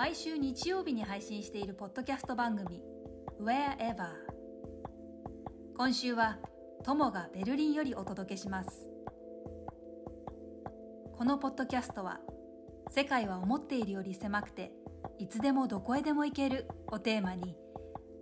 [0.00, 2.80] 毎週日曜日に配信しているポッドキャスト番組
[3.38, 4.08] Wherever
[5.76, 6.38] 今週は
[6.86, 8.88] 友がベルリンよりお届けします。
[11.18, 12.18] このポッドキャストは
[12.88, 14.72] 世界は思っているより狭くて
[15.18, 17.54] いつでもどこへでも行けるをテーマに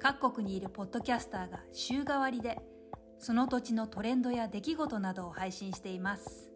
[0.00, 2.58] 各国にいるポッドキャスターが週替わりで
[3.20, 6.47] その土地のトレンドや出来事などを配信しています。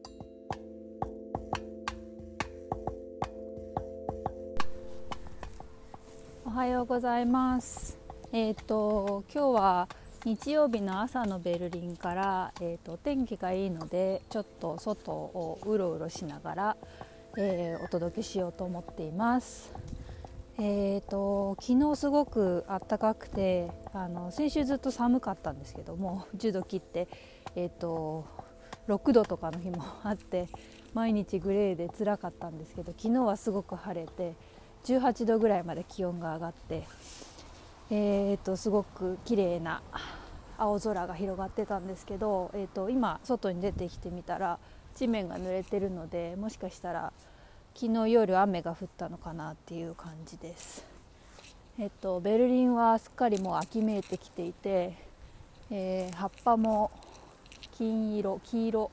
[6.53, 7.99] はようございます
[8.31, 9.89] えっ、と今日は
[10.27, 16.77] 日曜日の朝のベルリンから、えーと、天気がいいのでちょっと外をうろうろしながら、
[17.39, 19.73] えー、お届けしようと思っています。
[20.59, 27.09] えーと、昨日すごく暖かくてあの先週ずっと寒かったんですけども10度切って、
[27.57, 28.27] えーと、
[28.89, 30.49] 6度とかの日もあって
[30.93, 34.35] 毎日グレーで辛かったんですけど昨日はすごく晴れて
[34.85, 36.85] 18度ぐらいまで気温が上がって、
[37.91, 39.83] えーと、すごく綺麗な
[40.59, 44.59] 青空が広がってたんですけど、えー、と今外に出てきてみたら
[44.95, 47.13] 地面が濡れてるのでもしかしたら
[47.75, 50.85] 昨日夜雨が降ったのかなっていう感じです。
[51.79, 54.95] えっと、ベルリンはすっかりもう秋めいてきていて、
[55.71, 56.91] えー、葉っぱも
[57.79, 58.91] 金色黄色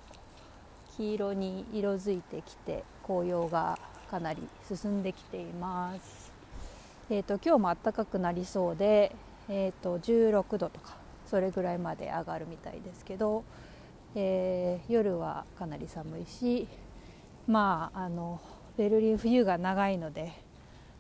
[0.96, 3.78] 黄色に色づいてきて紅葉が
[4.10, 6.32] かなり進んできています。
[7.12, 9.16] えーと、今日も暖かくなりそうで、
[9.50, 13.44] えーと、16度とかそれぐらいまで上がるみたいですけど、
[14.16, 16.68] えー、夜はかなり寒いし
[17.48, 18.40] まああの
[18.78, 20.32] ベルリン冬が長いので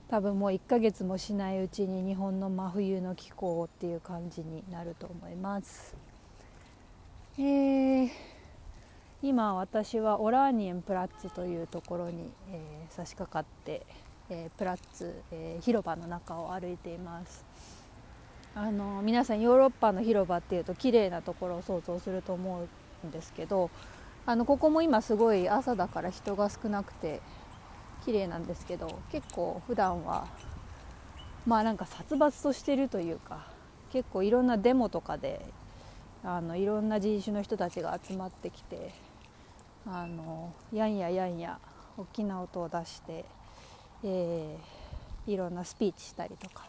[0.09, 5.95] 多分もう1ヶ月もしないうちに日本の真冬の気候っていう感じになると思います。
[7.37, 8.09] えー、
[9.21, 13.85] 今私はオラーニエンプラッツというところに、えー、差し掛かって、
[14.29, 17.43] えー、プラッツ、えー、広場の中を歩いています。
[18.55, 22.67] あの皆さんヨーロッパの広場っていうと綺麗なところを想像すると思
[23.03, 23.69] うんですけど
[24.25, 27.21] あのここも今すごい朝だから人が少なくて
[28.05, 30.27] 綺麗なんですけど結構普段は
[31.45, 33.47] まあなんか殺伐としてるというか
[33.91, 35.45] 結構いろんなデモとかで
[36.23, 38.93] あのいろんな人種の人たちが集まってきて
[39.91, 41.59] あのやんややんや
[41.97, 43.25] 大きな音を出して、
[44.03, 46.65] えー、いろんなスピーチしたりとか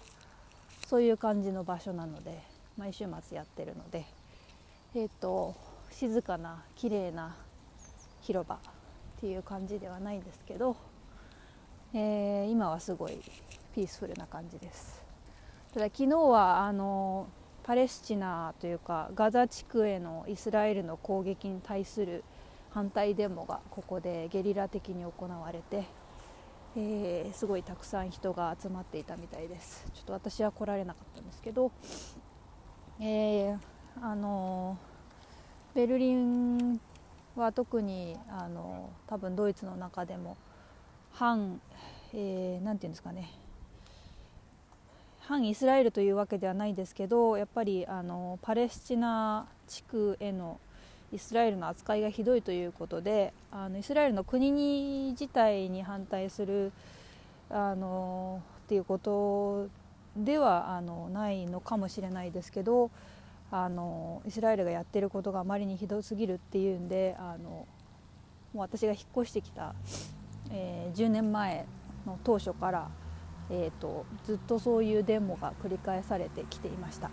[0.87, 2.43] そういう感じの場所なので
[2.77, 4.07] 毎週末やってるので、
[4.95, 5.55] えーと、
[5.91, 7.37] 静かな綺麗な
[8.23, 8.59] 広場っ
[9.21, 10.77] ていう感じではないんですけど
[11.93, 13.19] えー、今はすごい
[13.75, 15.03] ピースフルな感じです。
[15.75, 17.27] ただ昨日はあの
[17.65, 22.23] パレスチナというかガザ地区へのイスラエルの攻撃に対する
[22.71, 25.85] 反対デモがここでゲリラ的に行われて、
[26.77, 29.85] えー、すごいたくさん人が集まっていたみたいです。
[29.93, 31.73] ちょっと私は来られなかったんですけど、
[33.01, 33.59] えー、
[34.01, 34.79] あの
[35.75, 36.81] ベルリン
[37.35, 40.37] は特にあの多分ドイツの中でも
[41.13, 41.61] 反、
[42.13, 43.33] えー、て言うんですかね。
[45.21, 50.59] 反イスラエルというわけではないですけどやっぱりあのパレスチナ地区への
[51.13, 56.73] イスラエルの扱いがひどいということであのイスラエルの国に自体に反対する
[57.51, 59.69] あのっていうこと
[60.17, 62.91] ではあのないのかもしれないですけど
[63.51, 67.67] あのイスラエルがやってることがあまりにひどすぎるっていうんであのも
[68.55, 69.75] う私が引っ越してきた
[70.51, 71.65] えー、10年前
[72.07, 72.91] の当初から、
[73.51, 77.11] えーと、ずっとそういうデモが繰り返されてきていました。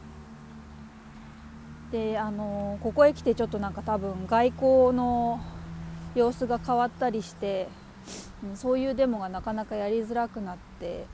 [1.92, 5.40] であのここへ来てちょっとなんか多分外交の
[6.16, 7.68] 様子が変わったりして、
[8.56, 11.06] そういうデモがなかなかやりづらくなって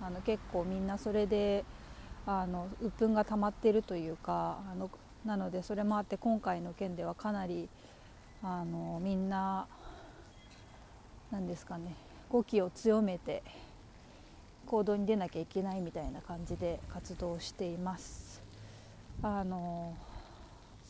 [0.00, 1.64] あの結構みんなそれで
[2.26, 4.90] あの鬱憤が溜まってるというかあの
[5.24, 7.68] なのでそれもあって今回の件ではかなり
[8.42, 9.66] あのみんな
[11.30, 11.94] 何ですかね
[12.28, 13.42] 語気を強めて
[14.66, 18.31] 行動に出なきゃいけないみたいな感じで活動しています。
[19.22, 19.94] あの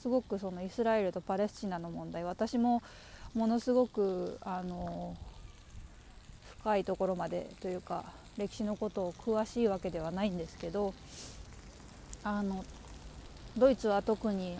[0.01, 2.83] すごくそのイスラエルとパレスチナの問題私も
[3.35, 5.17] ものすごくあの
[6.61, 8.05] 深いところまでというか
[8.37, 10.95] 歴史のことを詳しいわけではないんですけど
[12.25, 12.65] あの
[13.57, 14.57] ドイツは特に、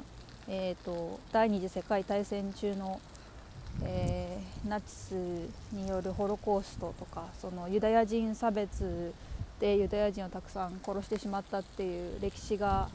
[0.49, 3.01] えーと第二次世界大戦中の
[3.83, 5.15] えー、ナチス
[5.73, 9.15] によるホロコーストとかそのユダヤ人差別
[9.61, 12.89] でユダヤ人をたくさん殺してしまったっていう歴史が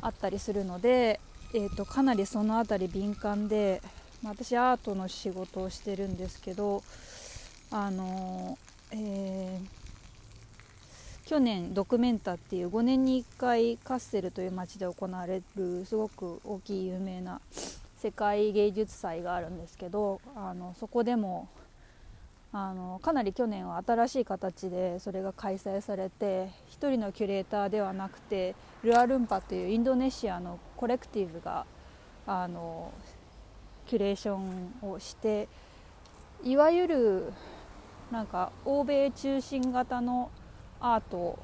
[0.00, 1.20] あったりするので、
[1.54, 3.80] えーと、かなりその辺り敏感で、
[4.22, 6.82] まあ、私アートの仕事をしてるんですけど
[7.70, 8.58] あの、
[8.90, 17.40] えー、去年ドクメンタっていう5年に1回カッセルという町で行われるすごく大きい有名な
[17.96, 21.48] 世界芸術祭があるんですけどあのそこでも
[22.52, 26.50] あのかなり去年は新しい形でそれが開催されて
[26.80, 31.66] 1人のキュレーターではなくてルアルンパというインドネシアのコレクティブが
[32.26, 32.92] あの
[33.86, 35.48] キュレーションをして
[36.42, 37.32] いわゆる
[38.10, 40.30] なんか欧米中心型の
[40.80, 41.38] アート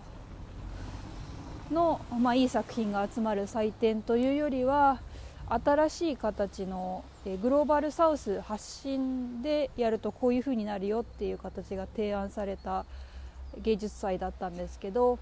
[1.71, 5.01] の、まあ、いい作品が集まる祭典というよりは
[5.49, 7.05] 新しい形の
[7.43, 12.87] グローバルサウス発信でやるとこういう風になるよっていう形が提案された
[13.59, 15.19] 芸術祭だったんですけど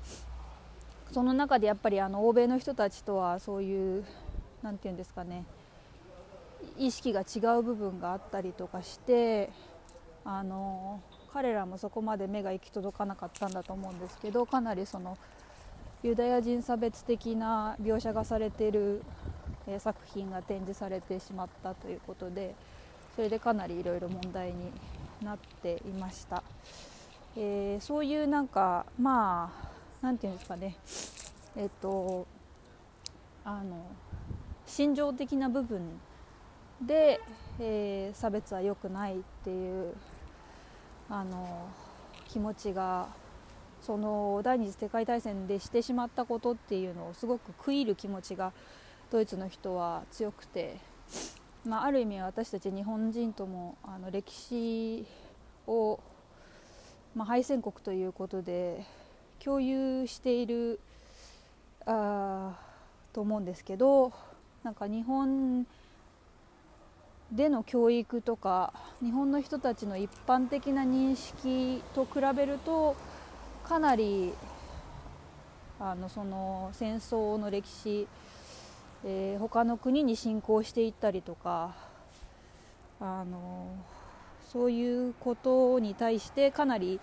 [1.13, 4.05] その中でやっぱりあの欧米の人たちとはそういう
[4.63, 5.45] 何て言うんですかね
[6.79, 9.51] 意識が違う部分があったりとかして
[10.25, 11.01] あの
[11.33, 15.19] 彼らもそこまで目が行き届かなかったんだと思うんですけどかなりその
[16.03, 19.03] ユダヤ人差別的な描写がされている
[19.79, 22.55] 作品が展示されてしまったということで
[23.15, 24.73] それでかなりいろいろ問題に
[25.23, 26.43] なっていました、
[27.37, 29.69] えー、そういうなんかまあ
[30.01, 30.77] 何て言うんですかね。
[31.55, 32.27] えっと
[33.45, 33.85] あの
[34.67, 35.83] 心情的な部分
[36.81, 37.21] で、
[37.61, 39.95] えー、差別は良くないっていう
[41.11, 41.69] あの
[42.29, 43.09] 気持ちが
[43.83, 48.53] その第二次世界大戦でしてしまったことっていうのをすごく悔いる気持ちが
[49.11, 50.77] ドイツの人は強くて、
[51.67, 55.05] まあ、ある意味私たち日本人ともあの歴史
[55.67, 55.99] を、
[57.15, 58.87] まあ、敗戦国ということで
[59.41, 60.81] 共有している
[61.85, 62.57] あ
[63.13, 64.13] と思うんですけど
[64.63, 65.67] なんか日本
[67.33, 72.95] での教育とか日本の人たちの一般的な認識と比べると
[73.67, 74.33] かなり
[75.81, 78.07] あのその戦争の歴史、
[79.05, 81.75] えー、他の国に侵攻していったりとか
[83.01, 83.67] あの
[84.53, 87.01] そういうことに対してかなり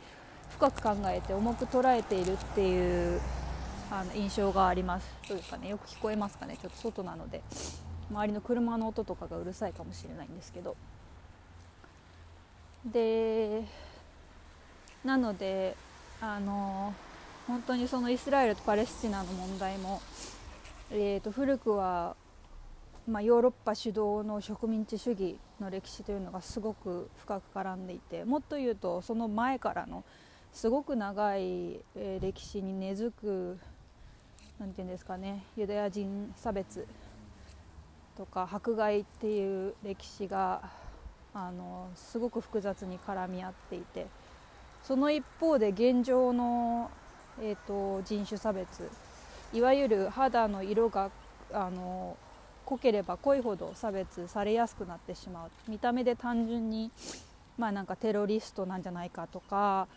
[0.51, 3.21] 深く考えて重く捉えているっていう
[3.91, 5.07] あの印象があります。
[5.27, 7.41] どうですかねよく聞こえますかねちょっと外なので。
[8.11, 10.75] 周りの車の音とかがうるさいかもしれないんですけど
[12.85, 13.63] で
[15.03, 15.75] なので
[16.21, 16.94] あの
[17.48, 20.01] 本当にそのイスラエルとパレスチナの問題も、
[20.92, 22.18] えー、と古くは、
[23.07, 30.04] まあ、ヨーロッパ主導の植民地主義の歴史というのがすごく深く絡んでいてもっと言うとその前からの
[30.51, 33.57] すごく長い、え、歴史に根付く
[34.60, 36.86] 何て言うんですかねユダヤ人差別
[38.18, 40.69] とか迫害っていう歴史が
[41.33, 44.07] あのすごく複雑に絡み合っていて
[44.83, 46.89] その一方で現状の、
[47.41, 48.89] えーと、人種差別
[49.53, 51.11] いわゆる肌の色が
[51.51, 52.17] あの
[52.65, 55.49] 濃ければ濃いほど差別されやすくなってしまう。
[55.67, 56.91] 見た目で単純に、
[57.57, 59.87] まあ、なんかテロリストなんじゃないかとか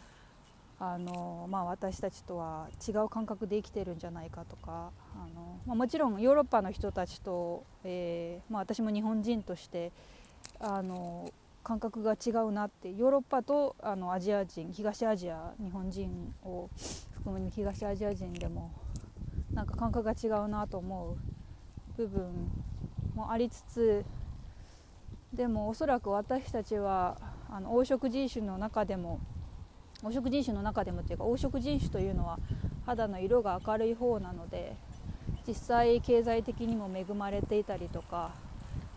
[0.80, 9.92] あの、まあ、私たちとは違う感覚で生きてるんじゃないかとかあの、まあ、もちろんヨーロッパの人たちと、えーまあ、私も日本人として
[10.58, 11.30] あの
[11.62, 16.68] 感覚が違うなってヨーロッパとあのアジア人東アジア日本人を
[17.14, 18.72] 含む東アジア人でも
[19.52, 21.16] なんか感覚が違うなと思
[21.96, 22.50] う部分
[23.14, 24.04] もありつつ
[25.32, 27.16] でもおそらく私たちは
[27.48, 29.20] あの黄色人種の中でも
[30.02, 32.38] 黄色人種の中でもというか黄色人種というのは
[32.86, 34.74] 肌の色が明るい方なので
[35.46, 38.32] 実際経済的にも恵まれていたりとか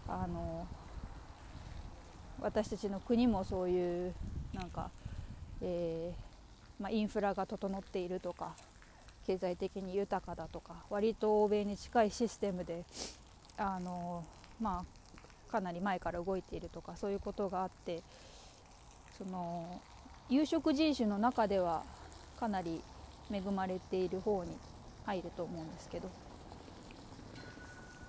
[0.07, 0.67] あの
[2.45, 4.13] 私たちの国もそういう
[4.53, 4.91] なんか、
[5.63, 8.53] えー、まあ、インフラが整っているとか
[9.25, 12.83] 経済的に豊かだとか割と欧米に近いシステムで
[13.57, 14.23] あの、
[14.61, 14.85] ま
[15.49, 18.03] あ、かなり前から動いているとかそういうことがあって
[19.17, 19.81] その
[20.29, 21.81] 有色人種の中では
[22.39, 22.79] かなり
[23.31, 24.55] 恵まれている方に
[25.07, 26.11] 入ると思うんですけど、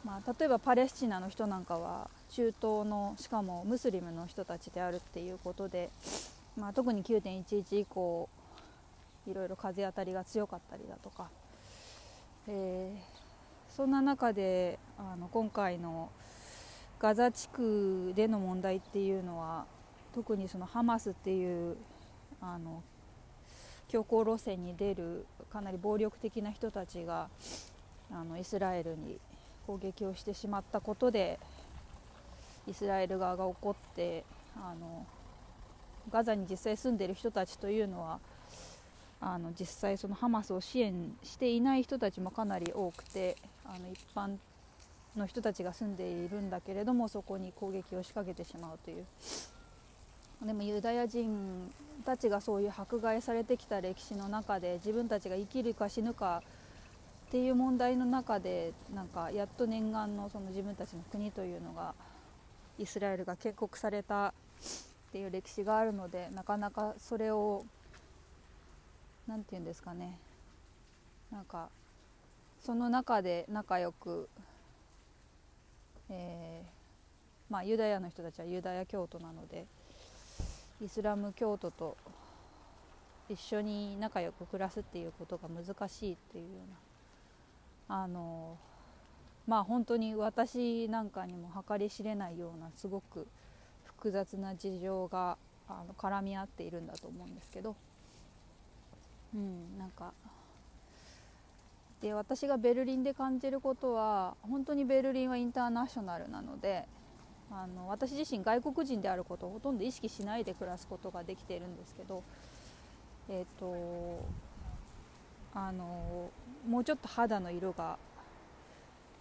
[0.04, 5.90] まあ、例えばパレスチナの人なんかは中東のしかもムスリムの人たちであるっていうことで、
[6.56, 8.28] まあ、特に9.11以降
[9.26, 11.28] いろいろ風当たりが強かったりだとか、
[12.48, 16.10] えー、そんな中であの今回の
[16.98, 19.66] ガザ地区での問題っていうのは
[20.14, 21.76] 特にそのハマスっていう
[22.40, 22.82] あの
[23.88, 27.28] 強硬路線に出るかなり暴力的な人たちが
[28.10, 29.18] あのイスラエルに
[29.66, 31.38] 攻撃をしてしまったことで
[32.66, 34.24] イスラエル側が怒って
[34.56, 35.06] あの
[36.10, 38.18] ガザに実際住んでいる人たちというのは
[39.20, 44.36] あの実際そのハマスを支援していない人たちもかなり多くてあの一般
[45.16, 49.04] の人たちが住んでいるんだけれどもそこに攻撃を仕掛けてしまうという。
[50.44, 51.72] でもユダヤ人
[52.04, 56.42] たちがそういう迫害されてきた歴史の中で自分たちが生きるか死ぬか
[57.28, 61.94] っていう問題の中でなんかやっと念願のその自分たちの国というのが
[62.78, 64.32] イスラエルが建国されたっ
[65.12, 67.64] ていう歴史があるのでなかなかそれを
[69.26, 70.18] 何て言うんですかね。
[71.30, 71.68] なんか
[72.60, 74.28] その中で仲良く、
[76.08, 79.66] えー、まあユダヤの人たちはユダヤ教徒なので
[80.80, 81.96] イスラム教徒と
[83.28, 86.48] 一緒に仲良く暮らすっていうことが難しいっていうよ
[87.88, 88.56] うなあの
[89.46, 93.26] まあ本当に私なんかにも計り知れないようなすごく
[93.84, 95.36] 複雑な事情が
[95.68, 97.76] あの絡み合っているんだと思うんですけど。
[99.34, 100.12] うんなんか。
[102.00, 106.84] で私がベルリンで感じることは本当にベルリンはインターナショナルなので
[107.50, 112.22] あの私自身外国人であることをほとんど意識しないで暮らすことができているんですけど、
[113.28, 114.26] えーと、
[115.54, 116.30] あの
[116.68, 117.98] もうちょっと肌の色が、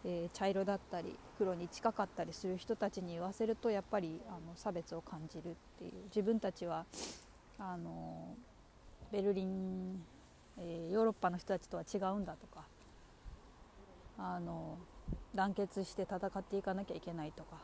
[0.08, 5.92] えー、茶色だったり黒に近かったりする人たちに言わせるとやっぱりあの差別を感じるっていう。
[6.06, 6.86] 自分たちは
[7.58, 8.36] あの
[9.12, 10.04] ベルリン、
[10.60, 12.66] えー、ヨーロッパの人たちとは違うんだとか
[14.18, 14.78] あの
[15.34, 17.58] 団結して戦っていかなきゃいけないとか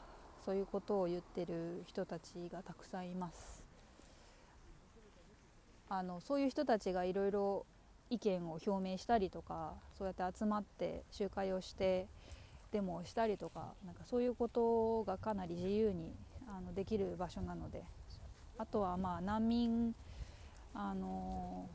[0.43, 3.61] そういうことを言ってる人たちがたくさんいます。
[5.89, 7.65] あのそういう人たちがいろいろ
[8.09, 12.07] 意見を表明したりとかそうやって集まって集会をして
[12.71, 16.13] デモをしたりとかなんかそういうことがかなり自由に
[16.47, 17.83] あのできる場所なので。
[18.61, 19.95] あとはまあ難民
[20.75, 21.67] あの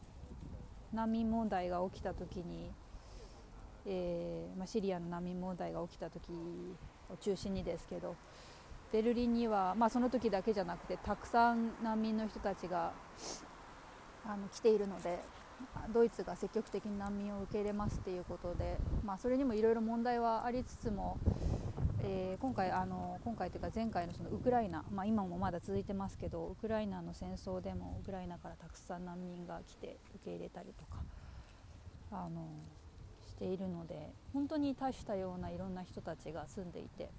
[0.92, 2.70] 難民問題が起きた時に、
[3.84, 6.30] えーまあ、シリアの難民問題が起きた時
[7.10, 8.14] を中心にですけど
[8.92, 12.92] ベルリンには、まあ、その時だけじゃなくてたくさん難民の人たちが
[14.24, 15.18] あの来ているので
[15.92, 21.18] ドイツが積極的に難民を受け入れますっていうことで、まあ、それにもいろいろ問題はありつつも、
[22.02, 31.02] えー、今回あの今回というか前回のそのウクライナ、まあ、今もまだ続いてますけどウクライナの戦争でもウクライナからたくさん難民が来て受け入れたりとか
[32.10, 32.46] あの
[33.28, 37.10] しているので本当に多種多様ないろんな人たちが住んでいて。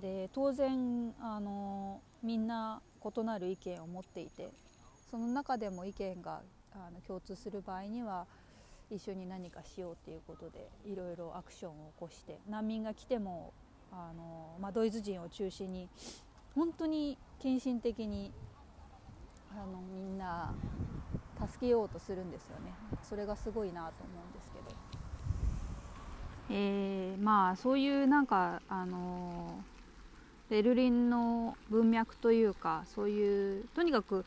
[0.00, 4.50] で当然あのみんな異なる意見を持っていて
[5.12, 6.40] その中でも意見が
[6.72, 8.24] あの共通する場合には
[8.90, 13.52] 一緒に何かしようということでいろいろアクションを起こして難民が来ても
[13.92, 15.86] あの、まあ、ドイツ人を中心に
[16.54, 18.32] 本当に献身的に
[19.50, 20.54] あのみんな
[21.46, 22.72] 助けようとするんですよね。
[23.02, 29.62] それがすごいなと思うんですけど、えー、まあそういうなんかあの
[30.48, 34.24] ベルリンの文脈というかそういうとにかく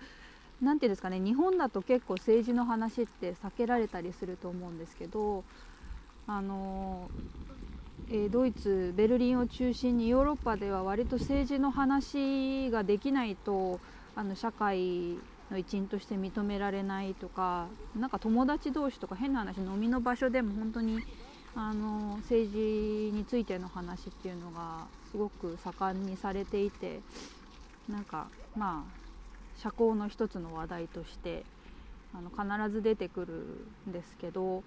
[0.61, 5.43] 何て言うんですかね日本だと結構政治の話って避けられたりすると思うんですけど
[6.27, 7.09] あの、
[8.09, 13.79] え、ドイツベルリンを中心にヨーロッパでは割と政治の話ができないと
[14.15, 15.17] あの社会
[15.51, 20.99] の一員として認められないとかなんか友達同士とか変な話飲みの場所でも本当に
[21.55, 27.01] あの政治についての話っていうのがすごく盛んにされていて
[27.87, 29.04] なんかまあ
[29.57, 31.43] 社交の一つの話題として
[32.13, 34.63] あの必ず出てくるんですけど、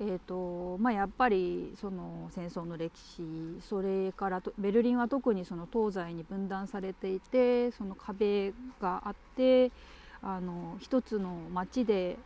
[0.00, 3.22] えーとまあ、やっぱりその戦争の歴史
[3.60, 9.72] それからベルリンは特にその東西に分断されていてその壁があって
[10.22, 12.16] あの一つの町で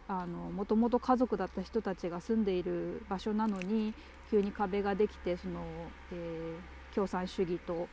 [0.55, 3.93] もともと家族だった人たちが住んでいる場所なのに
[4.31, 5.61] 急に壁ができてその、
[6.13, 7.89] えー、共産主義と、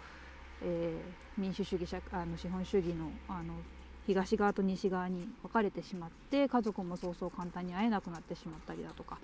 [0.62, 3.54] えー、民主主義あの資本主義のあの
[4.08, 9.18] 東側と西側に分かれてしまって家族もそうそう簡単に会えなくなってしまったりだとか。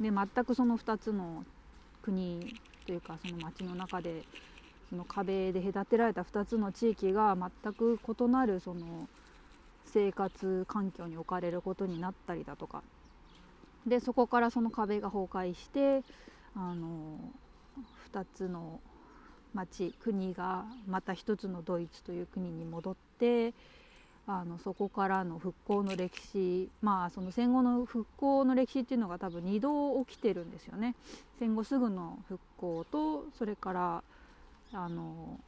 [0.00, 1.44] で全くその2つの
[2.02, 4.24] 国というかその町の中で
[4.88, 9.08] その壁で隔てられた2つの地域が全く異なるその
[9.84, 12.82] 生活環境に置かれることになったりだとか。
[13.86, 16.02] でそこからその壁が崩壊して
[16.54, 17.18] あの
[18.12, 18.80] 2つの
[19.54, 23.54] 町国がまた一つのドイツという国に戻って
[24.26, 30.94] あのそこからの復興の歴史まあその戦後の復興の歴史っていうのが多分2度起きてるんですよね。
[31.38, 34.04] 戦後すぐの復興とそれから
[34.72, 35.40] あの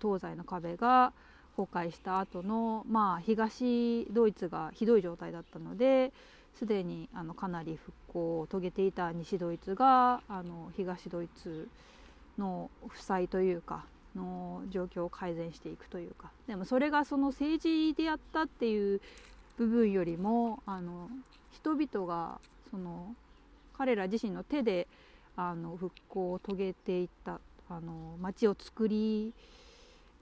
[0.00, 1.12] 東西の壁が
[1.56, 6.12] 崩壊した後のまあ東ドイツがひどい状態だったので
[6.54, 11.68] すでにあのかなり復興を遂げていた西ドイツがあの東ドイツ
[12.38, 13.84] の負債というか
[14.14, 16.30] の状況を改善していくというか。
[16.46, 19.00] でもそれがその政治でやったっていう
[19.56, 21.10] 部分よりもあの
[21.50, 23.14] 人々がその
[23.76, 24.86] 彼ら自身の手で
[25.36, 29.32] あの復興を遂げていったあの街を作り、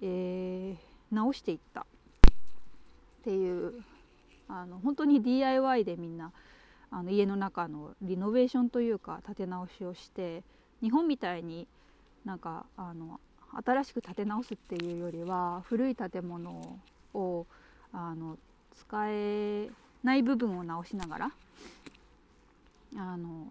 [0.03, 1.87] えー、直していった。
[3.21, 3.83] っていう
[4.49, 6.33] あの本当に DIY でみんな
[6.91, 10.43] あの家の中のリノベーションというか建て直しをして
[10.83, 11.69] 日本みたいに
[12.25, 13.21] なんかあの
[13.65, 16.79] 新しく建て直すっていうよりは古い建物
[17.15, 17.47] を
[17.93, 18.39] あの
[18.73, 19.69] 使え
[20.03, 21.31] ない部分を直しながら
[22.97, 23.47] あの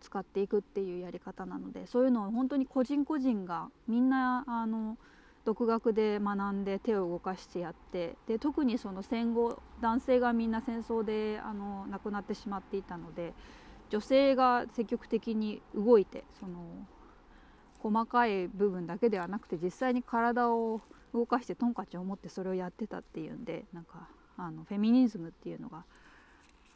[0.00, 4.96] 使っていくっていうやり方なのでそういうのを本当に個人個人がみんなあの
[5.44, 13.32] 独学で学んで手を動かしてやってで特にその戦後男性がみんな戦争であの亡くなってしまっていたので
[13.88, 16.60] 女性が積極的に動いてその
[17.82, 20.80] 細かい部分だけではなくて実際に体を
[21.12, 25.84] 動かしてトンカチを持ってそれをやってたっていうんでなんかあのフェミニズムっていうのが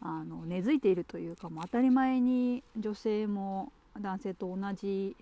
[0.00, 5.16] あの根付いているというかもう当たり前に女性も男性と同じ、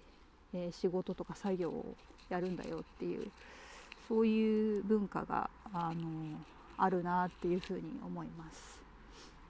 [0.54, 1.94] え、仕事とか作業を
[2.30, 3.30] やるんだよっていう
[4.08, 6.38] そういう文化があの
[6.78, 8.80] あるなっていうふうに思います。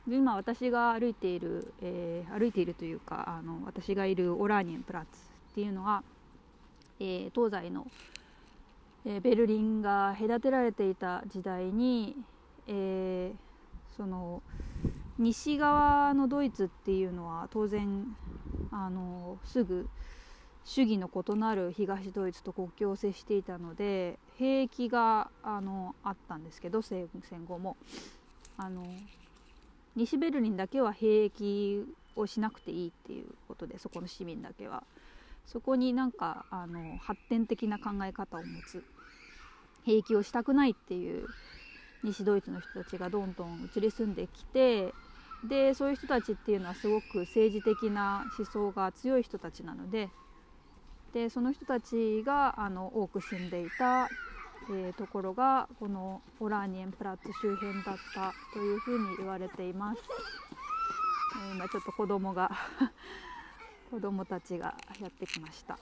[0.06, 5.08] で今私が歩いている、えー、歩いているというかあの私がいるオラーニエンプラッツ
[5.52, 6.02] っていうのは
[7.04, 7.88] えー、東西の、
[9.04, 12.14] えー、ベルリンが隔てられていた時代に、
[12.68, 14.40] えー、その
[15.18, 18.06] 西側のドイツっていうのは当然
[18.70, 19.88] あのすぐ
[20.64, 27.08] 主義の異なる東ドイツと国境を接していたので兵役があのあったんですけど戦
[27.48, 27.76] 後も
[28.56, 28.86] あの
[29.96, 34.84] 西ベルリンだけは兵役をしなくていいっていうことでそこの市民だけは。
[35.46, 38.84] そこになんかあの発展的な考え方を持つ
[39.84, 41.26] 兵役をしたくないっていう
[42.04, 44.92] 西ドイツの人たちがどんどん移り住んできて
[45.44, 50.08] でそういう人たちっていうのはすごく政治的な思想が強い人たちなので
[51.12, 54.08] でその人たちがあの多く住んでいた、
[54.70, 60.00] えー、ところがこのオラーニエンプラッツ周辺だったというふうに言われています。
[61.52, 62.50] え、今ちょっと子供が
[63.92, 65.78] 子どもたちがやってきました。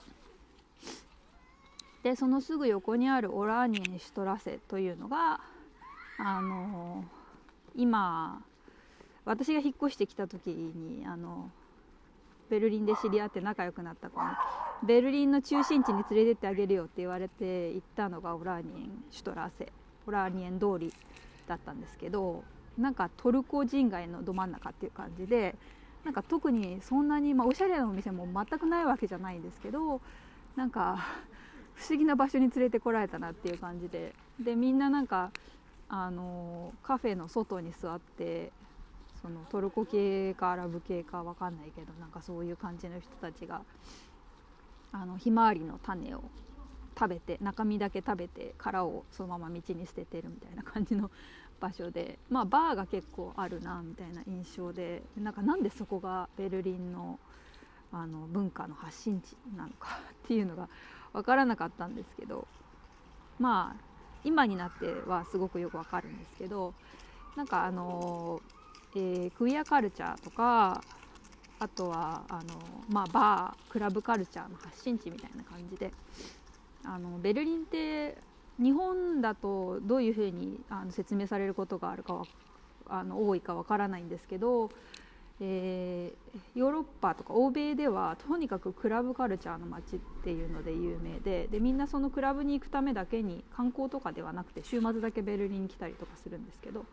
[2.03, 5.39] でそのすぐ横にあるオラーニエンシュトラセというのが
[6.17, 7.05] あの
[7.73, 8.41] 今
[9.23, 11.49] 私が引っ越してきた時にあの
[12.49, 14.27] ベルリンで知り合って仲良くなった子に
[14.83, 19.71] ベルリンの中心地に連れてってあげるよって言われて行ったのがオラーニエンシュトラーセ
[20.05, 20.91] オラーニエン通り
[21.47, 22.43] だったんですけど
[22.77, 25.55] なんかトルコ人街のど真ん中っていう感じで
[26.03, 30.01] なんか特にそんなに、まあ、おしゃれなお店も全くないわけじゃないんですけど
[30.55, 31.05] なんか
[31.75, 34.13] 不思議な場所に連れてこられたなっていう感じで。
[34.39, 35.31] でみんななんか
[35.87, 38.51] あのカフェの外に座って
[39.21, 43.61] そのトルコ系かアラブ系か分かんないけどなんかそういう感じの人たちが
[44.93, 46.23] あのひまわりの種を
[46.97, 51.11] 食べて中身だけ食べて殻をそのまま道に捨ててるみたいな感じの
[51.61, 57.19] 場所でまあバーが結構あるなみたいな印象でなんかなんでそこがベルリンの
[57.93, 60.69] あの文化の発信地なのかっていうのが
[61.11, 62.47] 分からなかったんですけど
[63.37, 63.81] まあ
[64.23, 66.73] 今になってはすごくよくわかるんですけど
[67.35, 68.41] なんかあの、
[68.95, 70.81] えー、クイアカルチャーとか
[71.59, 72.43] あとはあの、
[72.89, 75.91] まあ、バークラブカルチャーの発信地みたいな感じで
[76.83, 78.17] あのベルリンって
[78.59, 82.25] 日本だとどういうふうにあの説明されることがあるかは
[82.87, 84.69] あの多いかわからないんですけど、
[85.39, 96.85] えー、ヨーロッパとか欧米ではとにかくクラブカルチャーの街っていうので有名ででみんなそのクラブに行くためだけに観光とかではなくて週末だけベルリンに来たりとかするんですけど、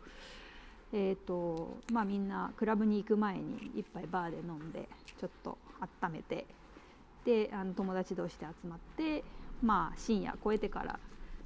[0.93, 4.87] えーとまあ、みんなクラブに行く前に一杯バーで飲んで
[5.19, 5.57] ちょっと
[6.03, 6.45] 温めて
[7.25, 9.23] であの友達同士で集まって
[9.61, 10.99] まあ深夜超えてから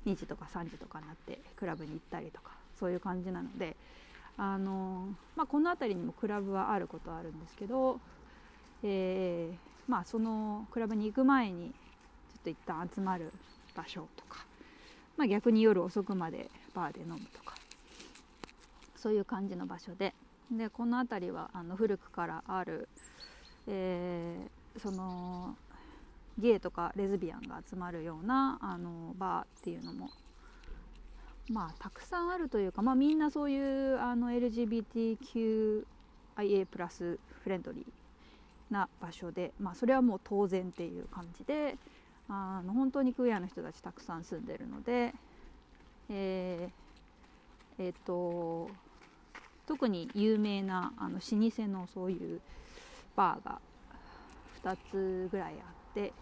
[0.05, 3.75] 2時とか3時とかになってクラブに行ったりとかそういう感じなので
[4.37, 7.99] あの、まあ、この辺りにもクラブはあることはあるんですけど、
[8.83, 11.73] えー、まあ、そのクラブに行く前にちょ
[12.39, 13.31] っと一旦集まる
[13.75, 14.45] 場所とか、
[15.17, 17.55] まあ、逆に夜遅くまでバーで飲むとか
[18.95, 20.13] そういう感じの場所で
[20.51, 22.87] でこの辺りはあの古くからある、
[23.67, 25.55] えー、その
[26.38, 30.10] ゲイとかレズビアンが集まるようなあのバーっていうのも
[31.50, 35.86] まあたくさんあるというか、まあ、みんなそういうあの LGBTQIA+
[36.65, 37.84] プラスフレンドリー
[38.74, 41.78] な場所で、まあ、それはもう当然っていう感じで
[42.30, 45.13] あの本当にクエアの人たちたくさん住んでるので、
[46.10, 46.84] えー
[47.80, 48.69] えー、と
[49.67, 52.41] 特に有名なあの老舗のそういう
[53.15, 53.60] バーが
[54.63, 56.13] 2つぐらいあって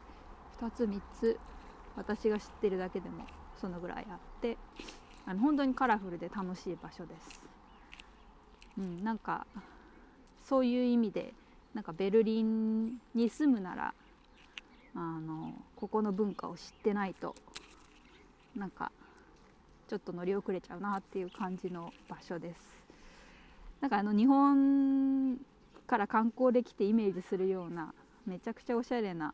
[0.59, 1.39] 2つ3つ
[1.95, 3.25] 私が知ってるだけでも
[3.59, 4.57] そのぐらいあって
[5.25, 7.41] あの本当にカラフルで楽しい場所です。
[8.77, 9.45] うん、なんか
[10.43, 11.33] そういう意味で
[11.73, 13.93] なんかベルリンに住むなら
[14.95, 17.35] あのここの文化を知ってないと
[18.55, 18.91] なんか
[19.87, 22.81] ちょっと乗り遅れちゃうなっていう感じの場所です。
[23.79, 25.37] なんかあの日本
[25.87, 27.93] から観光で来てイメージするような
[28.25, 29.33] めちゃくちゃおしゃれな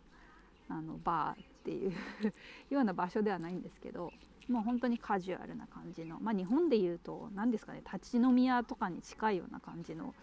[0.69, 1.93] あのバーっていう
[2.69, 4.11] ような場所ではないんですけど
[4.47, 10.13] もう本当にカジュアルな感じの、まあ、日本でいうと何ですかね立ち飲み屋とかに近いような感じの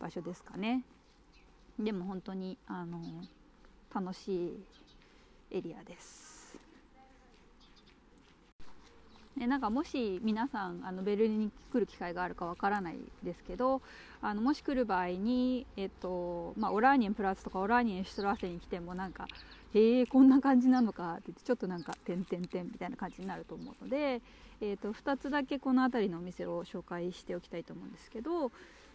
[0.00, 0.84] 場所ですかね。
[1.78, 3.00] でも本当にあの
[3.94, 4.64] 楽しい
[5.50, 6.36] エリアです。
[9.36, 13.82] でなんかもし皆さんあのベルリンに来る機会があるかわからないですけど
[14.22, 19.26] あのもし来る場合に、えっとまあ、オラーニエンプラスとかオラーニエンシュトラッセに来てもなんか
[19.76, 24.22] へえこんな感じなのかって言ってちょっとなんか点々点みたいな感じになると思うので、
[24.62, 28.50] えー、と2つだけこの辺りのお店を紹介しておきたいと思うんですけど、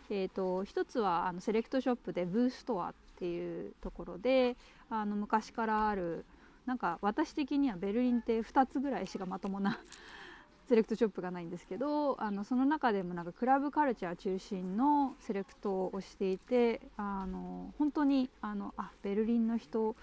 [0.10, 4.56] えー、と1つはあのセレクトショップで Voo Store っていうところで
[4.90, 6.26] あの昔からある
[6.66, 9.80] なんか私的にはベルリンって2つぐらいしかまともな
[10.68, 19.96] セレクトショップがないんですけどあのその中でもなんかクラブカルチャー中心のセレクトをしていてあの本当にあのあベルリンの人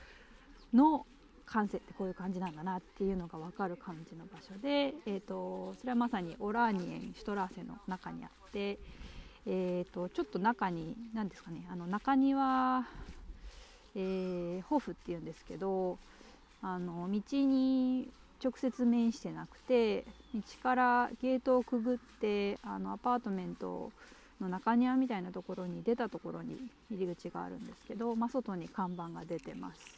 [0.74, 1.06] の
[1.46, 8.78] 感性ってこういう感じなんだなっていうのが分かる感じの場所で、えーと、それはまさにオラーニエンシュトラーセの中にあって、
[9.46, 12.86] えーと、ちょっと中に何ですかねあの中庭、
[13.96, 15.98] えー、ホフっていうんですけど
[16.60, 18.08] あの道に
[18.42, 20.04] 直接面してなくて
[20.34, 23.90] 道からゲートをくぐってあのアパートメント
[24.40, 26.56] の中庭みたいなところに出たところに
[26.90, 29.97] 入り口があるんですけど、まあ、外に看板が出てます。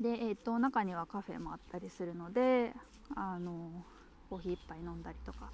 [0.00, 2.72] で、えーと、中にはカフェもあったりするので
[3.14, 3.70] あの
[4.30, 5.50] コーヒー一杯飲んだりとか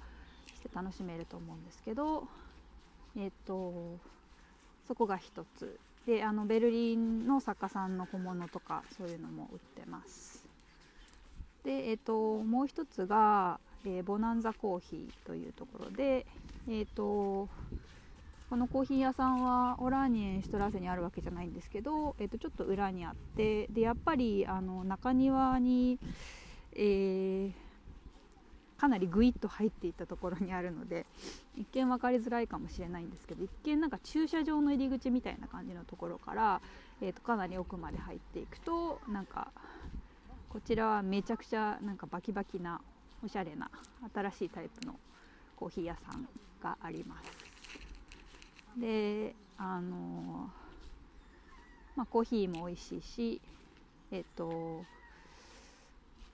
[0.55, 2.27] して楽しめると思うんですけど、
[3.17, 3.97] えーと、
[4.87, 10.47] そこが一つであのベルリンの作家さんの小物とかそういうのも売ってます。
[11.65, 16.25] で、えーと、もう一つが、えー、ボナンザコーヒーというところで、
[16.69, 17.49] えーと
[18.49, 25.99] このコーヒー屋さんはオラーニエンシュトラーセにあるわけじゃないんですけど、えー、とちょっと裏にあってでやっぱりあの中庭に、
[26.73, 27.51] えー、
[28.79, 31.05] かなりぐいっと入っていったところにあるので
[31.57, 36.61] 一見分かりづらいかもしれないんですけど一見なんか駐車場の入り口みたいな感じのところから、
[37.01, 39.49] えー、とかなり奥まで入っていくとなんか
[40.49, 42.79] こちらはめちゃくちゃなんかバキバキな
[43.25, 43.69] おしゃれな
[44.13, 44.95] 新しいタイプの
[45.57, 46.25] コーヒー屋さん
[46.63, 47.46] があります。
[48.77, 50.49] であの
[51.95, 53.41] まあ、コーヒーも美味しいし
[54.11, 54.83] えっ、と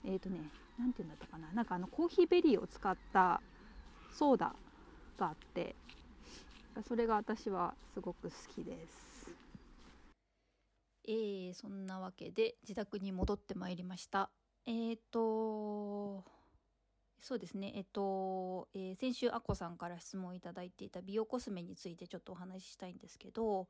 [0.05, 0.39] えっ、とね
[0.77, 3.41] 何て言うんだったかななんかあのコーヒーベリーを使った
[4.13, 4.53] ソーダ
[5.17, 5.75] があって
[6.87, 9.29] それが私はすごく好きです。
[11.05, 14.29] えー、そんなわけで自宅に戻ってまいりました。
[14.65, 16.23] えっ、ー、と
[17.23, 23.69] そうですね、えっと、えー、先週アッコさんから質問いただいていた美容コスメについてちょっとお話ししたいんですけど、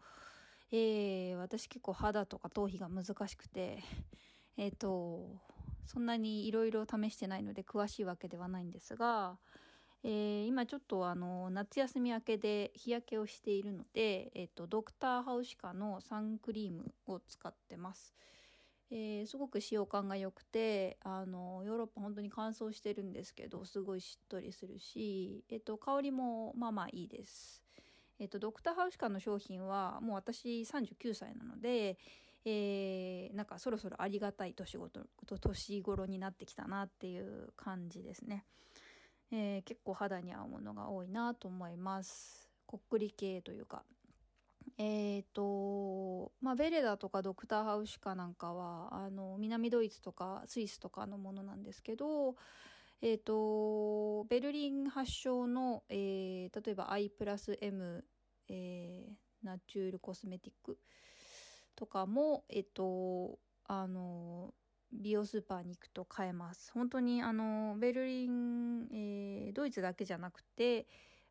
[0.71, 3.83] えー、私結構肌とか頭皮が難しくて、
[4.57, 5.39] えっと、
[5.85, 9.37] そんなにいろいろ試してないので詳しいわけではないんですが、
[10.01, 18.15] えー、今ちょっとあの夏休み明けで日焼けをしているので、えっと、ドクターハウシカのサンクリームを使ってます。
[18.91, 27.63] えー、すごく使用感が良くてあのヨーロッパ本当に乾燥してるんですけどすごいしっとりするし、えっと、香りもまあまあいいです。
[28.19, 31.97] えっと、ドクターハウシカの商品はもう私39歳なので、
[32.45, 38.45] えー、なんかそろそろありがたい年ごと年頃になってきたなっていう感じですね。
[39.31, 42.49] えー、結構肌に合うものが多いなと思います。
[42.67, 43.83] こっくり系というか
[44.77, 52.35] えっ、ー、と、まあ、ベレダとかドクターハウシカなんかは、あの、南ドイツとかスイスとかのものなんですけど、
[53.01, 58.05] えっ、ー、と、ベルリン発祥の、えー、例えば I プラス M、
[58.49, 60.77] えー、ナチュールコスメティック
[61.75, 64.53] とかも、えっ、と、あの、
[64.93, 66.71] 美容スーパーに行くと買えます。
[66.71, 70.85] 本当にあのベルリン、えー、ドイツだけじゃなくて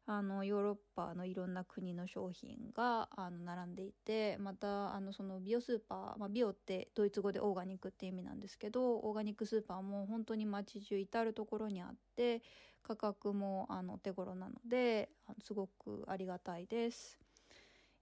[0.06, 12.42] あのヨーロッパのいろんな国の商品があの並んでいてまたあのその美容スーパー、まあ、美容ってドイツ語でオーガニックって意味なんですけどオーガニックスーパーも本当に街中至る所にあって
[12.82, 15.08] 価格もあのお手頃なので
[15.44, 17.18] すごくありがたいです。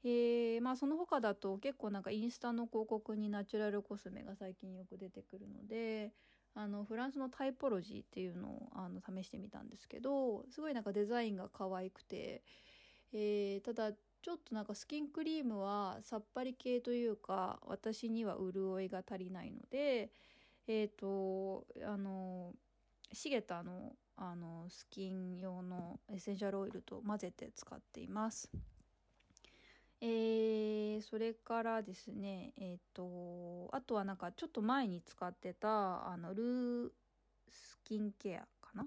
[0.02, 6.12] えー、まあその他だと結構なんかインスタの広告にナチュラルコスメが最近よく出てくるので
[6.54, 12.42] あのフランスのタイポロジーっていうのをあの試してみたんですけどすごいなんかデザインが可愛くて、
[13.12, 20.10] えー、ただちょっとなんかスキンクリームはさっぱり系というか私には潤いが足りないので
[20.66, 22.52] えっ、ー、とあの
[23.12, 28.50] シゲタのあのスキン用のエッセンシャルオイルと混ぜて使っています。
[30.02, 36.90] えー、それからですね、えっ、ー、と、あとはなんかちょっと前に使ってた、あの、ルー
[37.50, 38.86] スキンケアかな？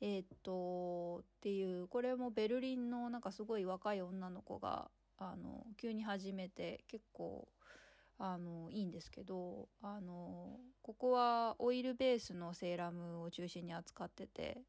[0.00, 7.46] えっ、ー、と、っていう、これもベルリンのなんかすごい若い女の子が、あの、急に始めて結構、
[8.18, 14.62] あの、いいんですけど、あの、ここはオイルベースのセーラムを中心に扱ってて、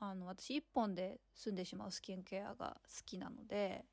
[0.00, 3.84] あの、私一本で済んでしまうスキンケアが好きなので、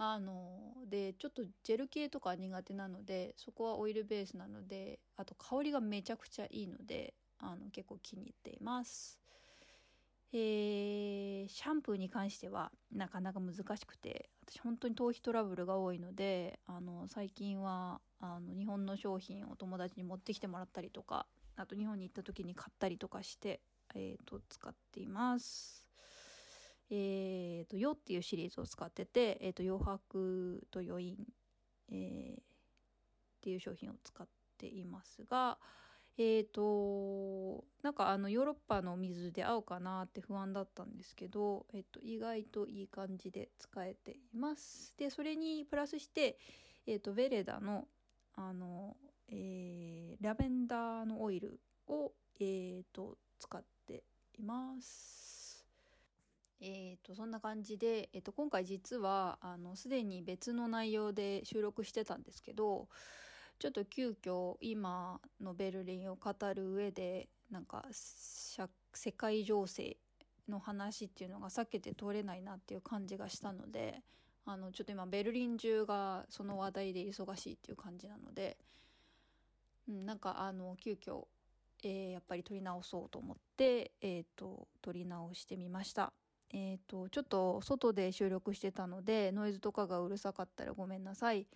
[0.00, 9.18] あのでちょっとジェル系とか苦手なのでそこはオイルベースなのであと香りがめちゃくちゃいいのであの結構気に入っています。
[10.30, 23.60] えー、シャンプーに関してはなかなか難しくて私本当に頭皮トラブルが多いのであの最近はあの日本の商品を友達に持ってきてもらったりとかあと日本に行った時に買ったりとかして、
[23.94, 25.87] えーと使っています。
[26.90, 31.16] えーと、よっていうシリーズを使ってて、えーと、余白と余韻、
[31.90, 32.42] えー、っ
[33.42, 35.58] ていう商品を使っていますが、
[36.16, 44.92] えーと、なんかあのヨーロッパの水で合うかなって不安だったんですけど、えー、と意外といい感じで使えています。
[44.98, 46.36] でそれにプラスして、
[46.86, 47.86] えー、とベレダの
[48.34, 48.96] あの、
[49.28, 54.02] えー、ラベンダーのオイルを、えー、と使って
[54.38, 55.27] います。
[56.60, 62.88] えーと、そんな感じで、えーと、今回実はあのすでに別の内容で収録してたんですけど
[63.58, 69.96] ちょっと急遽今のベルリンを語る上でなんか世界情勢
[70.48, 74.02] の話っていうのが避けて通れないなっていう感じがしたので
[74.44, 78.56] あのちょっと今ベルリン中がその話題で忙しいっていう感じなので、
[79.88, 81.24] うん、なんかあの急遽、
[81.84, 86.12] えー、やっぱり撮り直そうと思って、えーと撮り直してみました。
[86.50, 91.46] えっ、ー、と、ちょっと外で収録してたので、ノイズとかがうるさかったらごめんなさい。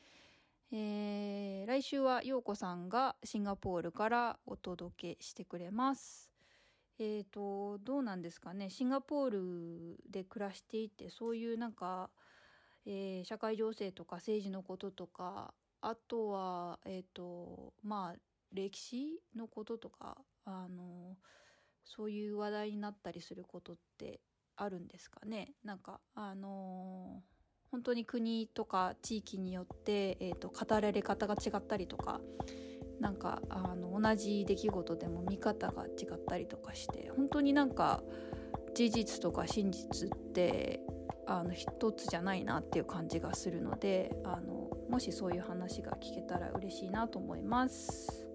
[0.71, 6.31] えー、来週は陽子さんがシンガポールからお届けしてくれます。
[6.99, 8.71] えっ、ー、と、どうなんですかね。
[8.71, 12.11] シンガポールで暮らしていて、そういうなんか、
[12.87, 18.21] えー、社会情勢とか政治のこととか、あとは、えっ、と、まあ、
[18.53, 21.17] 歴史のこととか、あの、
[21.85, 24.21] そういう話題になったりすることって
[24.63, 32.21] あるんですかねなんかあのー、本当に国とか地域によって、えーと、語られ方が違ったりとか
[33.01, 38.03] なんかあの同じ出来事でも見方が違ったりとかして本当になんか
[38.75, 40.81] 事実とか真実って
[41.27, 48.27] あの一つじゃないなっていう感じがするのであのもしそういう話が聞けたら嬉しいなと思います。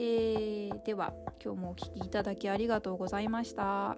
[0.00, 1.12] えー、では
[1.44, 3.96] 今日もお聴きいただきありがとうございました。